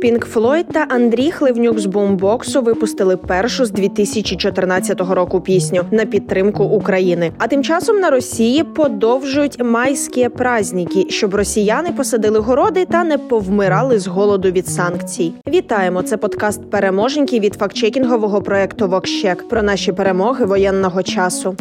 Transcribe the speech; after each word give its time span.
Pink 0.00 0.24
Floyd 0.24 0.66
та 0.72 0.86
Андрій 0.88 1.30
Хливнюк 1.30 1.78
з 1.78 1.86
Бумбоксу 1.86 2.62
випустили 2.62 3.16
першу 3.16 3.64
з 3.64 3.70
2014 3.70 5.00
року 5.00 5.40
пісню 5.40 5.82
на 5.90 6.06
підтримку 6.06 6.64
України. 6.64 7.32
А 7.38 7.46
тим 7.46 7.64
часом 7.64 8.00
на 8.00 8.10
Росії 8.10 8.64
подовжують 8.64 9.64
майські 9.64 10.28
праздники, 10.28 11.06
щоб 11.08 11.34
росіяни 11.34 11.92
посадили 11.92 12.38
городи 12.38 12.84
та 12.84 13.04
не 13.04 13.18
повмирали 13.18 13.98
з 13.98 14.06
голоду 14.06 14.50
від 14.50 14.68
санкцій. 14.68 15.32
Вітаємо! 15.48 16.02
Це 16.02 16.16
подкаст 16.16 16.70
Переможеньки 16.70 17.40
від 17.40 17.54
фактчекінгового 17.54 18.42
проекту 18.42 18.88
VoxCheck 18.88 19.48
про 19.48 19.62
наші 19.62 19.92
перемоги 19.92 20.44
воєнного 20.44 21.02
часу. 21.02 21.56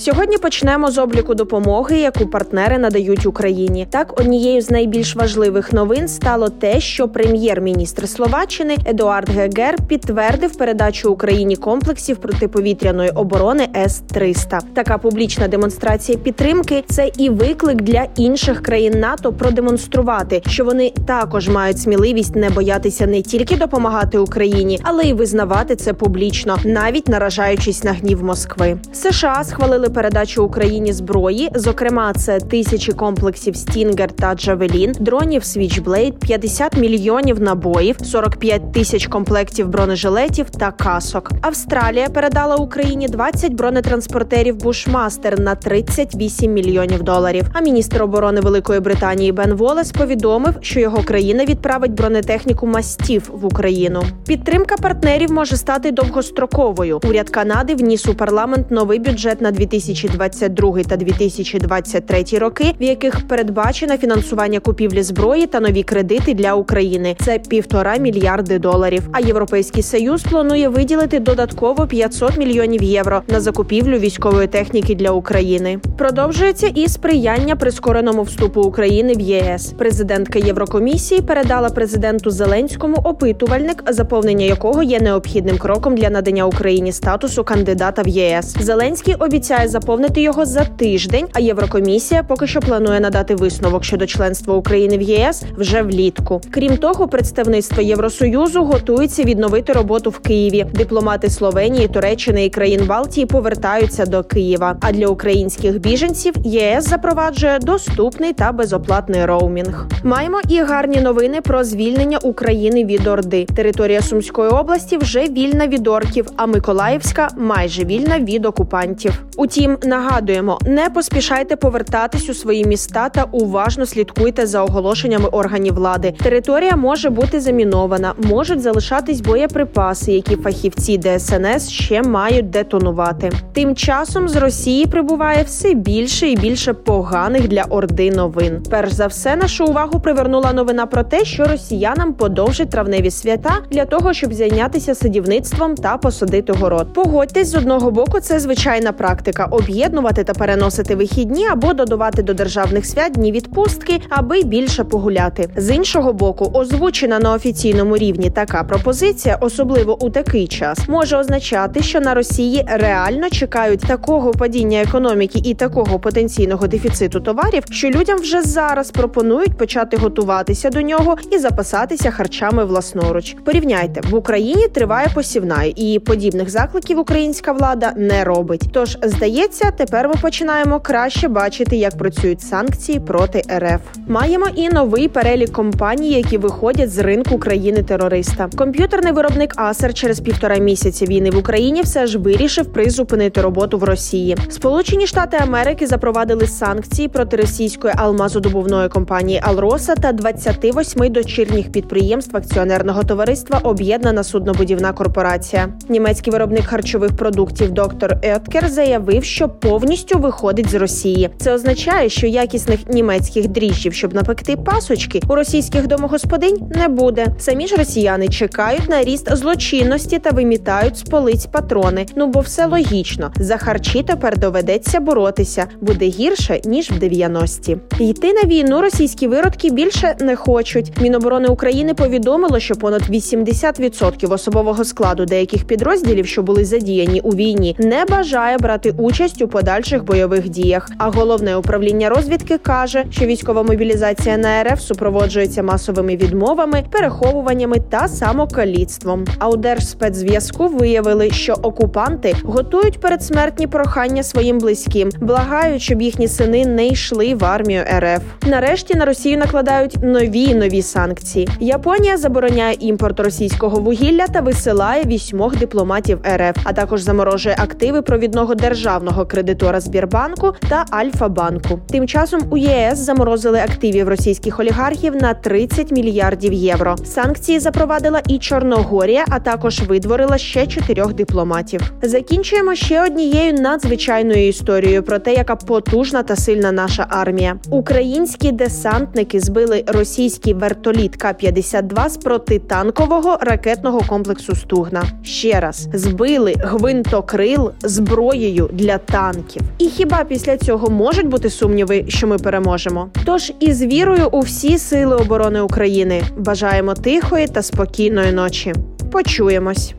Сьогодні 0.00 0.38
почнемо 0.38 0.90
з 0.90 0.98
обліку 0.98 1.34
допомоги, 1.34 1.98
яку 1.98 2.26
партнери 2.26 2.78
надають 2.78 3.26
Україні. 3.26 3.86
Так, 3.90 4.20
однією 4.20 4.62
з 4.62 4.70
найбільш 4.70 5.16
важливих 5.16 5.72
новин 5.72 6.08
стало 6.08 6.48
те, 6.48 6.80
що 6.80 7.08
прем'єр-міністр 7.08 8.08
Словаччини 8.08 8.76
Едуард 8.86 9.30
Гегер 9.30 9.76
підтвердив 9.88 10.56
передачу 10.56 11.12
Україні 11.12 11.56
комплексів 11.56 12.16
протиповітряної 12.16 13.10
оборони 13.10 13.68
С 13.76 13.98
300 13.98 14.60
Така 14.74 14.98
публічна 14.98 15.48
демонстрація 15.48 16.18
підтримки 16.18 16.84
це 16.88 17.10
і 17.16 17.30
виклик 17.30 17.82
для 17.82 18.06
інших 18.16 18.62
країн 18.62 19.00
НАТО 19.00 19.32
продемонструвати, 19.32 20.42
що 20.46 20.64
вони 20.64 20.92
також 21.06 21.48
мають 21.48 21.80
сміливість 21.80 22.36
не 22.36 22.50
боятися 22.50 23.06
не 23.06 23.22
тільки 23.22 23.56
допомагати 23.56 24.18
Україні, 24.18 24.80
але 24.82 25.04
й 25.04 25.12
визнавати 25.12 25.76
це 25.76 25.92
публічно, 25.92 26.56
навіть 26.64 27.08
наражаючись 27.08 27.84
на 27.84 27.92
гнів 27.92 28.24
Москви. 28.24 28.78
США 28.92 29.44
схвалили 29.44 29.87
оголосили 29.88 29.90
передачу 29.90 30.44
Україні 30.44 30.92
зброї. 30.92 31.50
Зокрема, 31.54 32.12
це 32.12 32.40
тисячі 32.40 32.92
комплексів 32.92 33.56
Стінгер 33.56 34.12
та 34.12 34.34
Джавелін, 34.34 34.92
дронів 35.00 35.42
Switchblade, 35.42 36.12
50 36.12 36.76
мільйонів 36.76 37.40
набоїв, 37.40 37.96
45 38.02 38.72
тисяч 38.72 39.06
комплектів 39.06 39.68
бронежилетів 39.68 40.50
та 40.50 40.70
касок. 40.70 41.30
Австралія 41.42 42.08
передала 42.08 42.56
Україні 42.56 43.08
20 43.08 43.52
бронетранспортерів 43.52 44.56
Бушмастер 44.56 45.40
на 45.40 45.54
38 45.54 46.52
мільйонів 46.52 47.02
доларів. 47.02 47.44
А 47.52 47.60
міністр 47.60 48.02
оборони 48.02 48.40
Великої 48.40 48.80
Британії 48.80 49.32
Бен 49.32 49.54
Волес 49.54 49.92
повідомив, 49.92 50.54
що 50.60 50.80
його 50.80 51.02
країна 51.02 51.44
відправить 51.44 51.92
бронетехніку 51.92 52.66
мастів 52.66 53.30
в 53.32 53.46
Україну. 53.46 54.02
Підтримка 54.26 54.76
партнерів 54.76 55.32
може 55.32 55.56
стати 55.56 55.90
довгостроковою. 55.90 57.00
Уряд 57.08 57.30
Канади 57.30 57.74
вніс 57.74 58.06
у 58.06 58.14
парламент 58.14 58.70
новий 58.70 58.98
бюджет 58.98 59.40
на 59.40 59.50
2000 59.50 59.77
2022 59.78 60.82
та 60.82 60.96
2023 60.96 62.38
роки, 62.38 62.74
в 62.80 62.82
яких 62.82 63.28
передбачено 63.28 63.96
фінансування 63.96 64.60
купівлі 64.60 65.02
зброї 65.02 65.46
та 65.46 65.60
нові 65.60 65.82
кредити 65.82 66.34
для 66.34 66.54
України. 66.54 67.16
Це 67.24 67.38
півтора 67.38 67.96
мільярди 67.96 68.58
доларів. 68.58 69.02
А 69.12 69.20
європейський 69.20 69.82
союз 69.82 70.22
планує 70.22 70.68
виділити 70.68 71.20
додатково 71.20 71.86
500 71.86 72.38
мільйонів 72.38 72.82
євро 72.82 73.22
на 73.28 73.40
закупівлю 73.40 73.98
військової 73.98 74.46
техніки 74.48 74.94
для 74.94 75.10
України. 75.10 75.78
Продовжується 75.98 76.66
і 76.66 76.88
сприяння 76.88 77.56
прискореному 77.56 78.22
вступу 78.22 78.62
України 78.62 79.14
в 79.14 79.20
ЄС. 79.20 79.72
Президентка 79.78 80.38
Єврокомісії 80.38 81.20
передала 81.20 81.68
президенту 81.68 82.30
Зеленському 82.30 82.96
опитувальник, 83.04 83.84
заповнення 83.88 84.44
якого 84.44 84.82
є 84.82 85.00
необхідним 85.00 85.58
кроком 85.58 85.96
для 85.96 86.10
надання 86.10 86.44
Україні 86.46 86.92
статусу 86.92 87.44
кандидата 87.44 88.02
в 88.02 88.08
ЄС. 88.08 88.56
Зеленський 88.60 89.14
обіцяє 89.14 89.67
заповнити 89.68 90.20
його 90.20 90.46
за 90.46 90.64
тиждень. 90.64 91.26
А 91.32 91.40
Єврокомісія 91.40 92.22
поки 92.22 92.46
що 92.46 92.60
планує 92.60 93.00
надати 93.00 93.34
висновок 93.34 93.84
щодо 93.84 94.06
членства 94.06 94.54
України 94.54 94.98
в 94.98 95.02
ЄС 95.02 95.42
вже 95.56 95.82
влітку. 95.82 96.40
Крім 96.50 96.76
того, 96.76 97.08
представництво 97.08 97.82
Євросоюзу 97.82 98.64
готується 98.64 99.22
відновити 99.22 99.72
роботу 99.72 100.10
в 100.10 100.18
Києві. 100.18 100.66
Дипломати 100.74 101.30
Словенії, 101.30 101.88
Туреччини 101.88 102.44
і 102.44 102.50
країн 102.50 102.86
Балтії 102.86 103.26
повертаються 103.26 104.06
до 104.06 104.24
Києва. 104.24 104.76
А 104.80 104.92
для 104.92 105.06
українських 105.06 105.80
біженців 105.80 106.34
ЄС 106.44 106.88
запроваджує 106.88 107.58
доступний 107.58 108.32
та 108.32 108.52
безоплатний 108.52 109.24
роумінг. 109.24 109.86
Маємо 110.04 110.40
і 110.48 110.60
гарні 110.60 111.00
новини 111.00 111.40
про 111.40 111.64
звільнення 111.64 112.18
України 112.18 112.84
від 112.84 113.06
Орди. 113.06 113.44
Територія 113.44 114.00
Сумської 114.02 114.50
області 114.50 114.96
вже 114.96 115.20
вільна 115.20 115.66
від 115.66 115.88
орків, 115.88 116.26
а 116.36 116.46
Миколаївська 116.46 117.28
майже 117.36 117.84
вільна 117.84 118.18
від 118.18 118.46
окупантів. 118.46 119.24
Втім, 119.58 119.76
нагадуємо, 119.84 120.58
не 120.66 120.90
поспішайте 120.90 121.56
повертатись 121.56 122.28
у 122.28 122.34
свої 122.34 122.64
міста 122.64 123.08
та 123.08 123.22
уважно 123.32 123.86
слідкуйте 123.86 124.46
за 124.46 124.62
оголошеннями 124.62 125.28
органів 125.28 125.74
влади. 125.74 126.14
Територія 126.22 126.76
може 126.76 127.10
бути 127.10 127.40
замінована, 127.40 128.14
можуть 128.22 128.60
залишатись 128.60 129.20
боєприпаси, 129.20 130.12
які 130.12 130.36
фахівці 130.36 130.98
ДСНС 130.98 131.68
ще 131.68 132.02
мають 132.02 132.50
детонувати. 132.50 133.30
Тим 133.52 133.76
часом 133.76 134.28
з 134.28 134.36
Росії 134.36 134.86
прибуває 134.86 135.42
все 135.42 135.74
більше 135.74 136.28
і 136.28 136.36
більше 136.36 136.72
поганих 136.72 137.48
для 137.48 137.62
Орди 137.62 138.10
новин. 138.10 138.62
Перш 138.70 138.92
за 138.92 139.06
все, 139.06 139.36
нашу 139.36 139.66
увагу 139.66 140.00
привернула 140.00 140.52
новина 140.52 140.86
про 140.86 141.02
те, 141.02 141.24
що 141.24 141.44
росіянам 141.44 142.12
подовжить 142.12 142.70
травневі 142.70 143.10
свята 143.10 143.58
для 143.70 143.84
того, 143.84 144.12
щоб 144.12 144.34
зайнятися 144.34 144.94
садівництвом 144.94 145.74
та 145.74 145.96
посадити 145.96 146.52
город. 146.52 146.92
Погодьтесь 146.94 147.48
з 147.48 147.54
одного 147.54 147.90
боку, 147.90 148.20
це 148.20 148.40
звичайна 148.40 148.92
практика 148.92 149.47
об'єднувати 149.50 150.24
та 150.24 150.34
переносити 150.34 150.94
вихідні 150.94 151.46
або 151.46 151.74
додавати 151.74 152.22
до 152.22 152.34
державних 152.34 152.86
свят 152.86 153.12
дні 153.12 153.32
відпустки, 153.32 154.00
аби 154.08 154.42
більше 154.42 154.84
погуляти. 154.84 155.48
З 155.56 155.74
іншого 155.74 156.12
боку, 156.12 156.50
озвучена 156.54 157.18
на 157.18 157.32
офіційному 157.32 157.96
рівні 157.96 158.30
така 158.30 158.64
пропозиція, 158.64 159.38
особливо 159.40 160.04
у 160.04 160.10
такий 160.10 160.46
час, 160.46 160.88
може 160.88 161.16
означати, 161.16 161.82
що 161.82 162.00
на 162.00 162.14
Росії 162.14 162.64
реально 162.68 163.30
чекають 163.30 163.80
такого 163.80 164.30
падіння 164.30 164.82
економіки 164.82 165.40
і 165.44 165.54
такого 165.54 165.98
потенційного 165.98 166.66
дефіциту 166.66 167.20
товарів, 167.20 167.62
що 167.70 167.90
людям 167.90 168.18
вже 168.18 168.42
зараз 168.42 168.90
пропонують 168.90 169.56
почати 169.56 169.96
готуватися 169.96 170.70
до 170.70 170.80
нього 170.80 171.16
і 171.30 171.38
запасатися 171.38 172.10
харчами 172.10 172.64
власноруч. 172.64 173.36
Порівняйте 173.44 174.00
в 174.10 174.14
Україні 174.14 174.68
триває 174.68 175.08
посівна, 175.14 175.62
і 175.76 175.98
подібних 175.98 176.50
закликів 176.50 176.98
українська 176.98 177.52
влада 177.52 177.92
не 177.96 178.24
робить. 178.24 178.62
Тож 178.72 178.98
здається. 179.02 179.27
Здається, 179.28 179.70
тепер 179.70 180.08
ми 180.08 180.14
починаємо 180.22 180.80
краще 180.80 181.28
бачити, 181.28 181.76
як 181.76 181.98
працюють 181.98 182.40
санкції 182.40 183.00
проти 183.00 183.42
РФ. 183.58 183.80
Маємо 184.08 184.46
і 184.54 184.68
новий 184.68 185.08
перелік 185.08 185.52
компаній, 185.52 186.10
які 186.12 186.38
виходять 186.38 186.90
з 186.90 186.98
ринку 186.98 187.38
країни-терориста. 187.38 188.48
Комп'ютерний 188.56 189.12
виробник 189.12 189.54
Acer 189.56 189.92
через 189.92 190.20
півтора 190.20 190.56
місяці 190.56 191.06
війни 191.06 191.30
в 191.30 191.36
Україні 191.36 191.82
все 191.82 192.06
ж 192.06 192.18
вирішив 192.18 192.72
призупинити 192.72 193.40
роботу 193.40 193.78
в 193.78 193.84
Росії. 193.84 194.36
Сполучені 194.48 195.06
Штати 195.06 195.36
Америки 195.40 195.86
запровадили 195.86 196.46
санкції 196.46 197.08
проти 197.08 197.36
російської 197.36 197.94
алмазодобувної 197.96 198.88
компанії 198.88 199.40
Алроса 199.44 199.94
та 199.94 200.12
28 200.12 201.12
дочірніх 201.12 201.72
підприємств 201.72 202.36
акціонерного 202.36 203.04
товариства 203.04 203.58
Об'єднана 203.58 204.24
суднобудівна 204.24 204.92
корпорація. 204.92 205.68
Німецький 205.88 206.32
виробник 206.32 206.64
харчових 206.64 207.16
продуктів 207.16 207.70
доктор 207.70 208.16
Еткер 208.22 208.68
заявив, 208.68 209.17
що 209.24 209.48
повністю 209.48 210.18
виходить 210.18 210.70
з 210.70 210.74
Росії. 210.74 211.30
Це 211.38 211.54
означає, 211.54 212.08
що 212.08 212.26
якісних 212.26 212.88
німецьких 212.88 213.48
дріжджів, 213.48 213.94
щоб 213.94 214.14
напекти 214.14 214.56
пасочки, 214.56 215.20
у 215.28 215.34
російських 215.34 215.86
домогосподинь 215.86 216.58
не 216.74 216.88
буде. 216.88 217.26
Самі 217.38 217.66
ж 217.66 217.76
росіяни 217.76 218.28
чекають 218.28 218.88
на 218.88 219.02
ріст 219.02 219.36
злочинності 219.36 220.18
та 220.18 220.30
вимітають 220.30 220.96
з 220.96 221.02
полиць 221.02 221.46
патрони. 221.46 222.06
Ну 222.16 222.26
бо 222.26 222.40
все 222.40 222.66
логічно. 222.66 223.32
За 223.36 223.56
харчі 223.56 224.02
тепер 224.02 224.38
доведеться 224.38 225.00
боротися. 225.00 225.66
Буде 225.80 226.06
гірше 226.06 226.60
ніж 226.64 226.90
в 226.90 226.94
90-ті. 226.94 227.76
Йти 227.98 228.32
на 228.32 228.42
війну 228.42 228.80
російські 228.80 229.26
виродки 229.26 229.70
більше 229.70 230.16
не 230.20 230.36
хочуть. 230.36 230.92
Міноборони 231.00 231.48
України 231.48 231.94
повідомило, 231.94 232.60
що 232.60 232.74
понад 232.74 233.02
80% 233.10 234.32
особового 234.32 234.84
складу 234.84 235.24
деяких 235.24 235.64
підрозділів, 235.64 236.26
що 236.26 236.42
були 236.42 236.64
задіяні 236.64 237.20
у 237.20 237.30
війні, 237.30 237.76
не 237.78 238.04
бажає 238.04 238.58
брати 238.58 238.94
участь 238.98 239.07
участь 239.08 239.42
у 239.42 239.48
подальших 239.48 240.04
бойових 240.04 240.48
діях. 240.48 240.90
А 240.98 241.10
головне 241.10 241.56
управління 241.56 242.08
розвідки 242.08 242.58
каже, 242.58 243.04
що 243.10 243.26
військова 243.26 243.62
мобілізація 243.62 244.36
на 244.36 244.62
РФ 244.64 244.80
супроводжується 244.80 245.62
масовими 245.62 246.16
відмовами, 246.16 246.84
переховуваннями 246.90 247.76
та 247.90 248.08
самокаліцтвом. 248.08 249.24
А 249.38 249.48
у 249.48 249.56
Держспецзв'язку 249.56 250.68
виявили, 250.68 251.30
що 251.30 251.52
окупанти 251.52 252.34
готують 252.44 253.00
передсмертні 253.00 253.66
прохання 253.66 254.22
своїм 254.22 254.58
близьким, 254.58 255.10
благають, 255.20 255.82
щоб 255.82 256.02
їхні 256.02 256.28
сини 256.28 256.66
не 256.66 256.86
йшли 256.86 257.34
в 257.34 257.44
армію 257.44 257.82
РФ. 257.98 258.22
Нарешті 258.46 258.94
на 258.94 259.04
Росію 259.04 259.38
накладають 259.38 259.96
нові 260.02 260.54
нові 260.54 260.82
санкції. 260.82 261.48
Японія 261.60 262.16
забороняє 262.16 262.76
імпорт 262.80 263.20
російського 263.20 263.80
вугілля 263.80 264.26
та 264.26 264.40
висилає 264.40 265.04
вісьмох 265.04 265.56
дипломатів 265.56 266.18
РФ, 266.36 266.56
а 266.64 266.72
також 266.72 267.00
заморожує 267.00 267.56
активи 267.58 268.02
провідного 268.02 268.54
держави 268.54 268.97
державного 268.98 269.26
кредитора 269.26 269.80
Збірбанку 269.80 270.54
та 270.68 270.84
Альфа-банку. 270.90 271.80
Тим 271.90 272.08
часом 272.08 272.40
у 272.50 272.56
ЄС 272.56 272.98
заморозили 272.98 273.58
активів 273.58 274.08
російських 274.08 274.60
олігархів 274.60 275.16
на 275.16 275.34
30 275.34 275.90
мільярдів 275.90 276.52
євро. 276.52 276.96
Санкції 277.04 277.60
запровадила 277.60 278.22
і 278.28 278.38
Чорногорія, 278.38 279.24
а 279.28 279.40
також 279.40 279.80
видворила 279.80 280.38
ще 280.38 280.66
чотирьох 280.66 281.14
дипломатів. 281.14 281.80
Закінчуємо 282.02 282.74
ще 282.74 283.04
однією 283.04 283.52
надзвичайною 283.52 284.48
історією 284.48 285.02
про 285.02 285.18
те, 285.18 285.34
яка 285.34 285.56
потужна 285.56 286.22
та 286.22 286.36
сильна 286.36 286.72
наша 286.72 287.06
армія. 287.08 287.56
Українські 287.70 288.52
десантники 288.52 289.40
збили 289.40 289.84
російський 289.86 290.54
вертоліт 290.54 291.16
К-52 291.16 292.08
з 292.08 292.16
протитанкового 292.16 293.38
ракетного 293.40 294.00
комплексу 294.08 294.54
Стугна. 294.54 295.04
Ще 295.22 295.60
раз 295.60 295.88
збили 295.94 296.54
гвинтокрил 296.58 297.72
зброєю 297.82 298.70
для 298.88 298.98
танків. 298.98 299.62
І 299.78 299.84
хіба 299.84 300.24
після 300.24 300.56
цього 300.56 300.90
можуть 300.90 301.26
бути 301.26 301.50
сумніви, 301.50 302.04
що 302.08 302.26
ми 302.26 302.38
переможемо? 302.38 303.10
Тож 303.24 303.52
із 303.60 303.82
вірою 303.82 304.28
у 304.32 304.40
всі 304.40 304.78
сили 304.78 305.16
оборони 305.16 305.60
України 305.60 306.22
бажаємо 306.36 306.94
тихої 306.94 307.46
та 307.46 307.62
спокійної 307.62 308.32
ночі. 308.32 308.74
Почуємось. 309.12 309.94